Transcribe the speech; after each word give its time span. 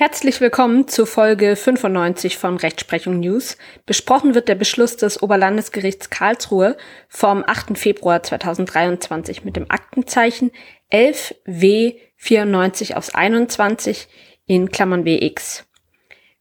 Herzlich 0.00 0.40
willkommen 0.40 0.88
zu 0.88 1.04
Folge 1.04 1.56
95 1.56 2.38
von 2.38 2.56
Rechtsprechung 2.56 3.20
News. 3.20 3.58
Besprochen 3.84 4.34
wird 4.34 4.48
der 4.48 4.54
Beschluss 4.54 4.96
des 4.96 5.22
Oberlandesgerichts 5.22 6.08
Karlsruhe 6.08 6.78
vom 7.10 7.44
8. 7.46 7.76
Februar 7.76 8.22
2023 8.22 9.44
mit 9.44 9.56
dem 9.56 9.70
Aktenzeichen 9.70 10.52
11W 10.90 11.96
94 12.16 12.96
aus 12.96 13.14
21 13.14 14.08
in 14.46 14.70
Klammern 14.70 15.04
WX. 15.04 15.66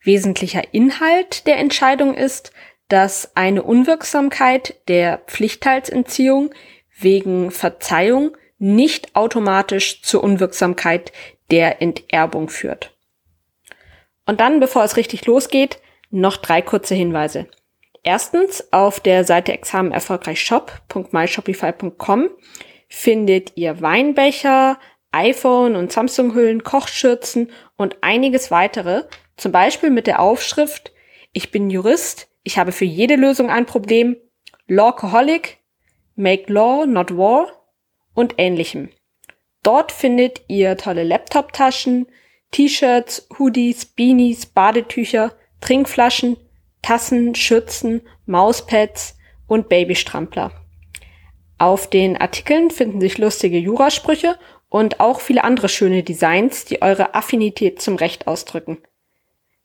Wesentlicher 0.03 0.73
Inhalt 0.73 1.45
der 1.45 1.57
Entscheidung 1.57 2.15
ist, 2.15 2.53
dass 2.87 3.35
eine 3.35 3.63
Unwirksamkeit 3.63 4.75
der 4.87 5.17
Pflichtteilsentziehung 5.27 6.51
wegen 6.97 7.51
Verzeihung 7.51 8.37
nicht 8.57 9.17
automatisch 9.17 10.01
zur 10.01 10.23
Unwirksamkeit 10.23 11.11
der 11.51 11.81
Enterbung 11.81 12.47
führt. 12.47 12.95
Und 14.29 14.39
dann, 14.41 14.59
bevor 14.59 14.83
es 14.83 14.95
richtig 14.95 15.25
losgeht, 15.25 15.79
noch 16.11 16.37
drei 16.37 16.61
kurze 16.61 16.93
Hinweise. 16.93 17.47
Erstens, 18.03 18.71
auf 18.71 18.99
der 18.99 19.23
Seite 19.23 19.53
examenerfolgreichshop.myshopify.com 19.53 22.29
findet 22.87 23.57
ihr 23.57 23.81
Weinbecher, 23.81 24.77
iPhone 25.11 25.75
und 25.75 25.91
Samsung-Hüllen, 25.91 26.61
Kochschürzen 26.61 27.49
und 27.75 27.97
einiges 28.01 28.51
weitere, 28.51 29.05
zum 29.35 29.51
Beispiel 29.51 29.89
mit 29.89 30.05
der 30.05 30.19
Aufschrift 30.19 30.91
Ich 31.33 31.49
bin 31.49 31.71
Jurist, 31.71 32.27
ich 32.43 32.59
habe 32.59 32.71
für 32.71 32.85
jede 32.85 33.15
Lösung 33.15 33.49
ein 33.49 33.65
Problem, 33.65 34.15
Lawcoholic, 34.67 35.57
Make 36.15 36.53
Law, 36.53 36.85
Not 36.85 37.17
War 37.17 37.47
und 38.13 38.35
ähnlichem. 38.37 38.89
Dort 39.63 39.91
findet 39.91 40.43
ihr 40.47 40.77
tolle 40.77 41.03
Laptop-Taschen, 41.03 42.05
T-Shirts, 42.51 43.27
Hoodies, 43.37 43.85
Beanies, 43.85 44.45
Badetücher, 44.45 45.33
Trinkflaschen, 45.61 46.37
Tassen, 46.81 47.35
Schürzen, 47.35 48.01
Mauspads 48.25 49.17
und 49.47 49.69
Babystrampler. 49.69 50.51
Auf 51.57 51.89
den 51.89 52.15
Artikeln 52.17 52.71
finden 52.71 53.01
sich 53.01 53.17
lustige 53.17 53.57
Jurasprüche 53.57 54.37
und 54.69 54.99
auch 54.99 55.19
viele 55.19 55.43
andere 55.43 55.67
schöne 55.67 56.03
Designs, 56.03 56.65
die 56.65 56.81
eure 56.81 57.15
Affinität 57.15 57.81
zum 57.81 57.95
Recht 57.95 58.27
ausdrücken. 58.27 58.77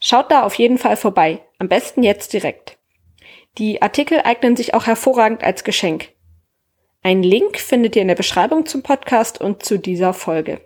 Schaut 0.00 0.30
da 0.30 0.42
auf 0.42 0.54
jeden 0.54 0.78
Fall 0.78 0.96
vorbei, 0.96 1.40
am 1.58 1.68
besten 1.68 2.02
jetzt 2.02 2.32
direkt. 2.32 2.78
Die 3.58 3.80
Artikel 3.80 4.20
eignen 4.24 4.56
sich 4.56 4.74
auch 4.74 4.86
hervorragend 4.86 5.44
als 5.44 5.62
Geschenk. 5.62 6.08
Einen 7.02 7.22
Link 7.22 7.58
findet 7.58 7.94
ihr 7.94 8.02
in 8.02 8.08
der 8.08 8.14
Beschreibung 8.14 8.66
zum 8.66 8.82
Podcast 8.82 9.40
und 9.40 9.62
zu 9.62 9.78
dieser 9.78 10.12
Folge. 10.14 10.60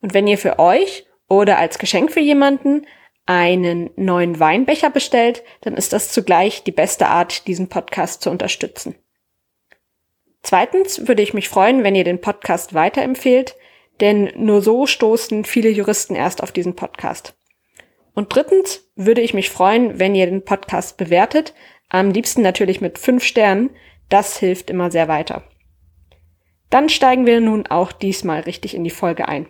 Und 0.00 0.12
wenn 0.12 0.26
ihr 0.26 0.36
für 0.36 0.58
euch 0.58 1.06
oder 1.28 1.58
als 1.58 1.78
Geschenk 1.78 2.12
für 2.12 2.20
jemanden 2.20 2.86
einen 3.26 3.90
neuen 3.96 4.40
Weinbecher 4.40 4.90
bestellt, 4.90 5.44
dann 5.60 5.74
ist 5.74 5.92
das 5.92 6.10
zugleich 6.12 6.64
die 6.64 6.72
beste 6.72 7.08
Art, 7.08 7.46
diesen 7.46 7.68
Podcast 7.68 8.22
zu 8.22 8.30
unterstützen. 8.30 8.94
Zweitens 10.42 11.06
würde 11.06 11.22
ich 11.22 11.34
mich 11.34 11.48
freuen, 11.48 11.84
wenn 11.84 11.94
ihr 11.94 12.04
den 12.04 12.20
Podcast 12.20 12.72
weiterempfehlt, 12.72 13.56
denn 14.00 14.32
nur 14.36 14.62
so 14.62 14.86
stoßen 14.86 15.44
viele 15.44 15.68
Juristen 15.68 16.14
erst 16.14 16.42
auf 16.42 16.52
diesen 16.52 16.74
Podcast. 16.74 17.34
Und 18.14 18.34
drittens 18.34 18.88
würde 18.96 19.20
ich 19.20 19.34
mich 19.34 19.50
freuen, 19.50 19.98
wenn 19.98 20.14
ihr 20.14 20.26
den 20.26 20.44
Podcast 20.44 20.96
bewertet, 20.96 21.54
am 21.90 22.10
liebsten 22.10 22.42
natürlich 22.42 22.80
mit 22.80 22.98
fünf 22.98 23.24
Sternen, 23.24 23.70
das 24.08 24.38
hilft 24.38 24.70
immer 24.70 24.90
sehr 24.90 25.08
weiter. 25.08 25.44
Dann 26.70 26.88
steigen 26.88 27.26
wir 27.26 27.40
nun 27.40 27.66
auch 27.66 27.92
diesmal 27.92 28.40
richtig 28.40 28.74
in 28.74 28.84
die 28.84 28.90
Folge 28.90 29.28
ein. 29.28 29.48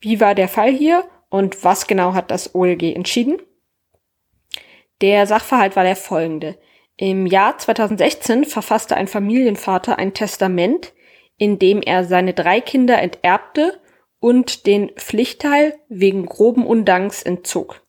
Wie 0.00 0.20
war 0.20 0.34
der 0.34 0.48
Fall 0.48 0.72
hier 0.72 1.04
und 1.28 1.62
was 1.62 1.86
genau 1.86 2.14
hat 2.14 2.30
das 2.30 2.54
OLG 2.54 2.94
entschieden? 2.94 3.40
Der 5.00 5.26
Sachverhalt 5.26 5.76
war 5.76 5.84
der 5.84 5.96
folgende. 5.96 6.58
Im 6.96 7.26
Jahr 7.26 7.56
2016 7.58 8.44
verfasste 8.44 8.96
ein 8.96 9.08
Familienvater 9.08 9.98
ein 9.98 10.12
Testament, 10.12 10.92
in 11.38 11.58
dem 11.58 11.80
er 11.80 12.04
seine 12.04 12.34
drei 12.34 12.60
Kinder 12.60 13.00
enterbte 13.00 13.80
und 14.18 14.66
den 14.66 14.90
Pflichtteil 14.90 15.78
wegen 15.88 16.26
groben 16.26 16.66
Undanks 16.66 17.22
entzog. 17.22 17.82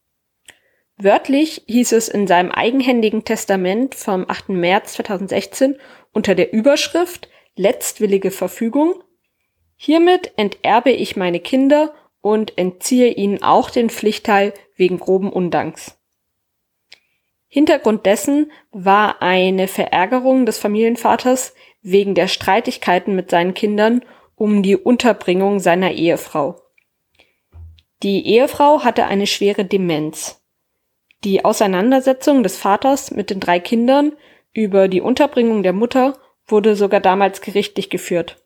Wörtlich 0.97 1.63
hieß 1.67 1.93
es 1.93 2.07
in 2.07 2.27
seinem 2.27 2.51
eigenhändigen 2.51 3.25
Testament 3.25 3.95
vom 3.95 4.25
8. 4.29 4.49
März 4.49 4.93
2016 4.93 5.77
unter 6.13 6.35
der 6.35 6.53
Überschrift 6.53 7.27
Letztwillige 7.55 8.31
Verfügung 8.31 9.03
Hiermit 9.75 10.31
enterbe 10.37 10.91
ich 10.91 11.15
meine 11.15 11.39
Kinder 11.39 11.91
und 12.21 12.57
entziehe 12.57 13.09
ihnen 13.09 13.43
auch 13.43 13.69
den 13.69 13.89
Pflichtteil 13.89 14.53
wegen 14.75 14.99
groben 14.99 15.31
Undanks. 15.31 15.97
Hintergrund 17.47 18.05
dessen 18.05 18.51
war 18.71 19.21
eine 19.21 19.67
Verärgerung 19.67 20.45
des 20.45 20.57
Familienvaters 20.57 21.53
wegen 21.81 22.15
der 22.15 22.27
Streitigkeiten 22.27 23.15
mit 23.15 23.29
seinen 23.29 23.53
Kindern 23.53 24.05
um 24.35 24.63
die 24.63 24.77
Unterbringung 24.77 25.59
seiner 25.59 25.91
Ehefrau. 25.91 26.61
Die 28.03 28.25
Ehefrau 28.25 28.83
hatte 28.83 29.05
eine 29.05 29.27
schwere 29.27 29.65
Demenz. 29.65 30.41
Die 31.23 31.45
Auseinandersetzung 31.45 32.41
des 32.41 32.57
Vaters 32.57 33.11
mit 33.11 33.29
den 33.29 33.39
drei 33.39 33.59
Kindern 33.59 34.13
über 34.53 34.87
die 34.87 35.01
Unterbringung 35.01 35.61
der 35.61 35.73
Mutter 35.73 36.17
wurde 36.47 36.75
sogar 36.75 36.99
damals 36.99 37.41
gerichtlich 37.41 37.89
geführt. 37.89 38.43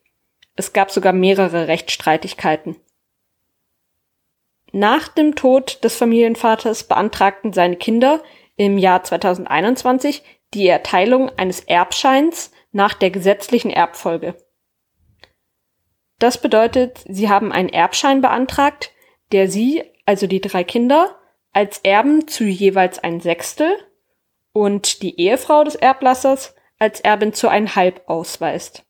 Es 0.56 0.72
gab 0.72 0.90
sogar 0.90 1.12
mehrere 1.12 1.68
Rechtsstreitigkeiten. 1.68 2.76
Nach 4.72 5.08
dem 5.08 5.34
Tod 5.34 5.82
des 5.84 5.96
Familienvaters 5.96 6.84
beantragten 6.84 7.52
seine 7.52 7.76
Kinder 7.76 8.22
im 8.56 8.78
Jahr 8.78 9.02
2021 9.02 10.22
die 10.54 10.66
Erteilung 10.66 11.30
eines 11.36 11.60
Erbscheins 11.60 12.52
nach 12.72 12.94
der 12.94 13.10
gesetzlichen 13.10 13.70
Erbfolge. 13.70 14.36
Das 16.18 16.40
bedeutet, 16.40 17.04
sie 17.08 17.28
haben 17.28 17.52
einen 17.52 17.68
Erbschein 17.68 18.20
beantragt, 18.20 18.92
der 19.32 19.50
sie, 19.50 19.84
also 20.06 20.26
die 20.26 20.40
drei 20.40 20.64
Kinder, 20.64 21.18
als 21.52 21.78
Erben 21.78 22.28
zu 22.28 22.44
jeweils 22.44 22.98
ein 22.98 23.20
Sechstel 23.20 23.76
und 24.52 25.02
die 25.02 25.20
Ehefrau 25.20 25.64
des 25.64 25.74
Erblassers 25.74 26.54
als 26.78 27.00
Erbin 27.00 27.32
zu 27.32 27.48
ein 27.48 27.74
Halb 27.74 28.02
ausweist. 28.06 28.84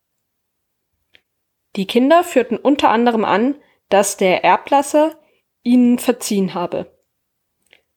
Die 1.75 1.87
Kinder 1.87 2.23
führten 2.23 2.57
unter 2.57 2.89
anderem 2.89 3.23
an, 3.23 3.55
dass 3.89 4.17
der 4.17 4.43
Erblasser 4.43 5.17
ihnen 5.67 5.99
verziehen 5.99 6.53
habe. 6.53 6.89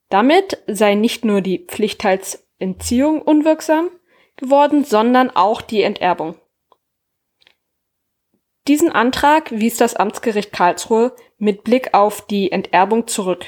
Damit 0.09 0.59
sei 0.67 0.97
nicht 0.97 1.25
nur 1.25 1.41
die 1.41 1.61
Pflichtteilsentziehung 1.61 3.23
unwirksam 3.23 3.91
geworden, 4.37 4.85
sondern 4.85 5.31
auch 5.31 5.63
die 5.63 5.83
Enterbung. 5.83 6.35
Diesen 8.67 8.91
Antrag 8.91 9.53
wies 9.53 9.77
das 9.77 9.95
Amtsgericht 9.95 10.51
Karlsruhe 10.53 11.15
mit 11.39 11.63
Blick 11.65 11.95
auf 11.95 12.27
die 12.27 12.53
Enterbung 12.53 13.07
zurück. 13.07 13.47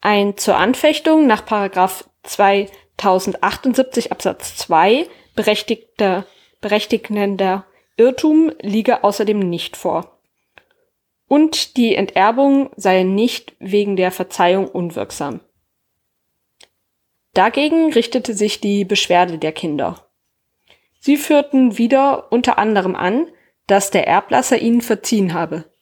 Ein 0.00 0.36
zur 0.36 0.56
Anfechtung 0.56 1.26
nach 1.26 1.44
2078 1.44 4.12
Absatz 4.12 4.56
2 4.56 5.08
berechtigter, 5.34 6.26
berechtigender 6.60 7.66
Irrtum 7.96 8.52
liege 8.60 9.02
außerdem 9.04 9.40
nicht 9.40 9.76
vor 9.76 10.21
und 11.32 11.78
die 11.78 11.94
Enterbung 11.94 12.68
sei 12.76 13.04
nicht 13.04 13.56
wegen 13.58 13.96
der 13.96 14.10
Verzeihung 14.10 14.68
unwirksam. 14.68 15.40
Dagegen 17.32 17.90
richtete 17.90 18.34
sich 18.34 18.60
die 18.60 18.84
Beschwerde 18.84 19.38
der 19.38 19.52
Kinder. 19.52 20.12
Sie 21.00 21.16
führten 21.16 21.78
wieder 21.78 22.30
unter 22.30 22.58
anderem 22.58 22.94
an, 22.94 23.28
dass 23.66 23.90
der 23.90 24.06
Erblasser 24.06 24.58
ihnen 24.58 24.82
verziehen 24.82 25.32
habe. 25.32 25.72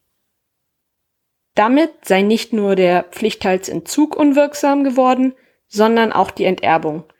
Damit 1.57 2.05
sei 2.05 2.23
nicht 2.23 2.53
nur 2.53 2.77
der 2.77 3.03
Pflichtteilsentzug 3.11 4.15
unwirksam 4.15 4.85
geworden, 4.85 5.35
sondern 5.67 6.13
auch 6.13 6.31
die 6.31 6.45
Enterbung. 6.45 7.13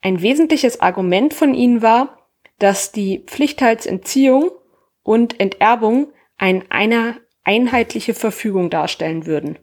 Ein 0.00 0.22
wesentliches 0.22 0.80
Argument 0.80 1.34
von 1.34 1.52
ihnen 1.52 1.82
war, 1.82 2.30
dass 2.58 2.92
die 2.92 3.18
Pflichtteilsentziehung 3.26 4.52
und 5.02 5.38
Enterbung 5.38 6.14
ein 6.38 6.70
einer 6.70 7.18
einheitliche 7.44 8.14
Verfügung 8.14 8.70
darstellen 8.70 9.26
würden 9.26 9.58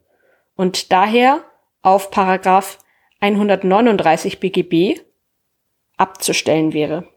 und 0.56 0.92
daher 0.92 1.44
auf 1.82 2.12
Paragraph 2.12 2.80
139 3.22 4.40
BGB 4.40 5.02
abzustellen 5.98 6.74
wäre. 6.74 7.08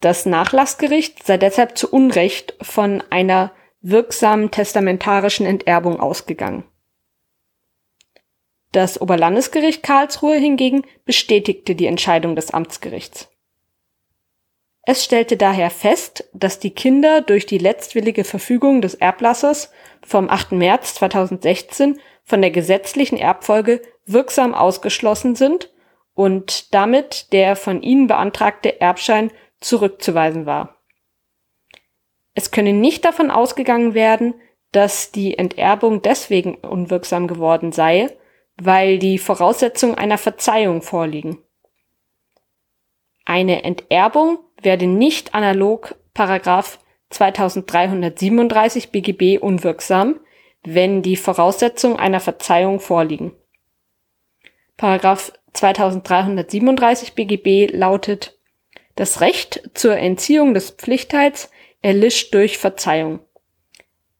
Das 0.00 0.26
Nachlassgericht 0.26 1.24
sei 1.24 1.38
deshalb 1.38 1.78
zu 1.78 1.90
Unrecht 1.90 2.54
von 2.60 3.02
einer 3.10 3.52
wirksamen 3.80 4.50
testamentarischen 4.50 5.46
Enterbung 5.46 6.00
ausgegangen. 6.00 6.64
Das 8.72 9.00
Oberlandesgericht 9.00 9.82
Karlsruhe 9.82 10.36
hingegen 10.36 10.82
bestätigte 11.04 11.74
die 11.74 11.86
Entscheidung 11.86 12.34
des 12.34 12.50
Amtsgerichts. 12.50 13.28
Es 14.86 15.02
stellte 15.02 15.36
daher 15.36 15.70
fest, 15.70 16.28
dass 16.34 16.58
die 16.58 16.70
Kinder 16.70 17.22
durch 17.22 17.46
die 17.46 17.58
letztwillige 17.58 18.24
Verfügung 18.24 18.82
des 18.82 18.94
Erblassers 18.94 19.70
vom 20.06 20.28
8. 20.28 20.52
März 20.52 20.94
2016 20.96 21.98
von 22.22 22.42
der 22.42 22.50
gesetzlichen 22.50 23.16
Erbfolge 23.16 23.80
wirksam 24.04 24.54
ausgeschlossen 24.54 25.36
sind 25.36 25.72
und 26.14 26.74
damit 26.74 27.32
der 27.32 27.56
von 27.56 27.82
ihnen 27.82 28.06
beantragte 28.06 28.80
Erbschein 28.80 29.30
zurückzuweisen 29.60 30.44
war. 30.44 30.78
Es 32.34 32.50
könne 32.50 32.72
nicht 32.72 33.04
davon 33.04 33.30
ausgegangen 33.30 33.94
werden, 33.94 34.34
dass 34.72 35.12
die 35.12 35.38
Enterbung 35.38 36.02
deswegen 36.02 36.56
unwirksam 36.56 37.26
geworden 37.26 37.72
sei, 37.72 38.10
weil 38.56 38.98
die 38.98 39.18
Voraussetzungen 39.18 39.94
einer 39.94 40.18
Verzeihung 40.18 40.82
vorliegen. 40.82 41.38
Eine 43.24 43.64
Enterbung 43.64 44.38
werde 44.64 44.86
nicht 44.86 45.34
analog 45.34 45.94
Paragraph 46.14 46.78
2337 47.10 48.90
BGB 48.90 49.38
unwirksam, 49.40 50.20
wenn 50.64 51.02
die 51.02 51.16
Voraussetzungen 51.16 51.98
einer 51.98 52.20
Verzeihung 52.20 52.80
vorliegen. 52.80 53.32
Paragraph 54.76 55.32
2337 55.52 57.12
BGB 57.14 57.72
lautet, 57.72 58.36
das 58.96 59.20
Recht 59.20 59.70
zur 59.74 59.96
Entziehung 59.96 60.54
des 60.54 60.70
Pflichtteils 60.70 61.50
erlischt 61.82 62.34
durch 62.34 62.58
Verzeihung. 62.58 63.20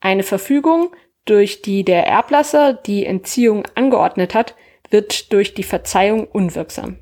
Eine 0.00 0.22
Verfügung, 0.22 0.94
durch 1.24 1.62
die 1.62 1.84
der 1.84 2.06
Erblasser 2.06 2.74
die 2.74 3.06
Entziehung 3.06 3.66
angeordnet 3.74 4.34
hat, 4.34 4.54
wird 4.90 5.32
durch 5.32 5.54
die 5.54 5.62
Verzeihung 5.62 6.26
unwirksam. 6.26 6.98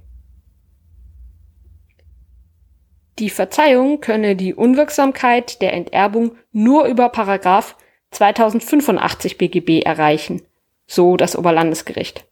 Die 3.22 3.30
Verzeihung 3.30 4.00
könne 4.00 4.34
die 4.34 4.52
Unwirksamkeit 4.52 5.62
der 5.62 5.74
Enterbung 5.74 6.32
nur 6.50 6.86
über 6.86 7.08
Paragraph 7.08 7.76
2085 8.10 9.38
BGB 9.38 9.82
erreichen, 9.84 10.42
so 10.88 11.16
das 11.16 11.36
Oberlandesgericht. 11.36 12.24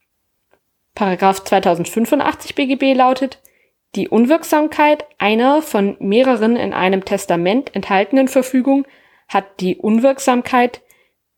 Paragraph 0.97 1.45
2085 1.45 2.57
BGB 2.57 2.97
lautet, 2.97 3.41
die 3.95 4.09
Unwirksamkeit 4.09 5.05
einer 5.19 5.63
von 5.63 5.97
mehreren 6.01 6.57
in 6.57 6.73
einem 6.73 7.05
Testament 7.05 7.73
enthaltenen 7.77 8.27
Verfügung 8.27 8.85
hat 9.29 9.61
die 9.61 9.77
Unwirksamkeit 9.77 10.83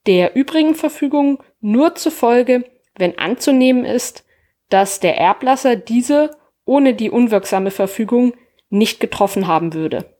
der 0.06 0.34
übrigen 0.34 0.74
Verfügung 0.74 1.42
nur 1.60 1.94
zur 1.94 2.12
Folge, 2.12 2.64
wenn 2.96 3.18
anzunehmen 3.18 3.84
ist, 3.84 4.24
dass 4.70 4.98
der 4.98 5.18
Erblasser 5.18 5.76
diese 5.76 6.30
ohne 6.64 6.94
die 6.94 7.10
unwirksame 7.10 7.70
Verfügung 7.70 8.32
nicht 8.72 9.00
getroffen 9.00 9.46
haben 9.46 9.74
würde. 9.74 10.16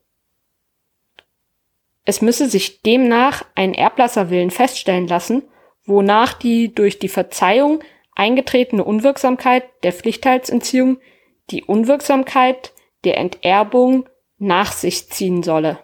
Es 2.05 2.21
müsse 2.21 2.47
sich 2.47 2.81
demnach 2.81 3.43
ein 3.55 3.73
Erblasserwillen 3.73 4.51
feststellen 4.51 5.07
lassen, 5.07 5.43
wonach 5.85 6.33
die 6.33 6.73
durch 6.73 6.99
die 6.99 7.09
Verzeihung 7.09 7.79
eingetretene 8.15 8.83
Unwirksamkeit 8.83 9.63
der 9.83 9.91
Pflichtteilsentziehung 9.91 10.99
die 11.49 11.63
Unwirksamkeit 11.63 12.73
der 13.03 13.17
Enterbung 13.17 14.07
nach 14.37 14.71
sich 14.71 15.09
ziehen 15.09 15.43
solle. 15.43 15.79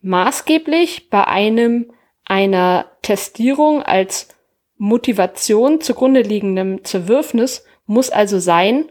Maßgeblich 0.00 1.10
bei 1.10 1.26
einem 1.26 1.92
einer 2.24 2.86
Testierung 3.02 3.82
als 3.82 4.28
Motivation 4.76 5.80
zugrunde 5.80 6.22
liegendem 6.22 6.84
Zerwürfnis 6.84 7.64
muss 7.86 8.10
also 8.10 8.38
sein, 8.38 8.90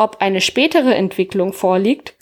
ob 0.00 0.22
eine 0.22 0.40
spätere 0.40 0.94
Entwicklung 0.94 1.52
vorliegt, 1.52 2.14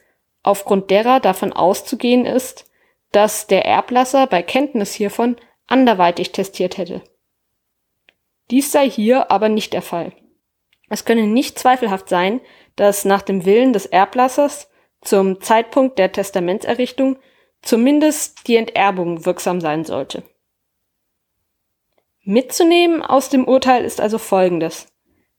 aufgrund 0.42 0.90
derer 0.90 1.20
davon 1.20 1.52
auszugehen 1.52 2.26
ist, 2.26 2.68
dass 3.12 3.46
der 3.46 3.64
Erblasser 3.66 4.26
bei 4.26 4.42
Kenntnis 4.42 4.94
hiervon 4.94 5.36
anderweitig 5.68 6.32
testiert 6.32 6.76
hätte. 6.76 7.02
Dies 8.50 8.72
sei 8.72 8.90
hier 8.90 9.30
aber 9.30 9.48
nicht 9.48 9.74
der 9.74 9.82
Fall. 9.82 10.12
Es 10.88 11.04
könne 11.04 11.28
nicht 11.28 11.56
zweifelhaft 11.56 12.08
sein, 12.08 12.40
dass 12.74 13.04
nach 13.04 13.22
dem 13.22 13.44
Willen 13.44 13.72
des 13.72 13.86
Erblassers 13.86 14.68
zum 15.00 15.40
Zeitpunkt 15.40 16.00
der 16.00 16.10
Testamentserrichtung 16.10 17.16
zumindest 17.62 18.48
die 18.48 18.56
Enterbung 18.56 19.24
wirksam 19.24 19.60
sein 19.60 19.84
sollte. 19.84 20.24
Mitzunehmen 22.24 23.02
aus 23.02 23.28
dem 23.28 23.46
Urteil 23.46 23.84
ist 23.84 24.00
also 24.00 24.18
Folgendes. 24.18 24.88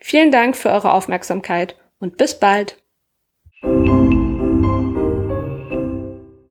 Vielen 0.00 0.32
Dank 0.32 0.56
für 0.56 0.70
eure 0.70 0.94
Aufmerksamkeit 0.94 1.76
und 2.00 2.16
bis 2.16 2.40
bald. 2.40 2.79